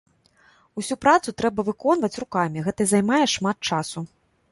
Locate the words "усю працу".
0.81-1.33